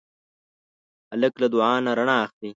هلک 1.11 1.33
له 1.41 1.47
دعا 1.53 1.73
نه 1.85 1.91
رڼا 1.99 2.17
اخلي. 2.25 2.49